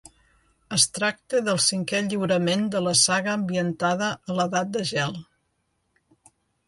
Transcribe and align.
Es 0.75 0.85
tracta 0.93 1.41
del 1.49 1.59
cinquè 1.65 1.99
lliurament 2.07 2.65
de 2.77 2.81
la 2.85 2.93
saga 3.01 3.35
ambientada 3.35 4.09
a 4.29 4.39
l'edat 4.41 4.73
de 4.79 4.87
gel. 4.93 5.15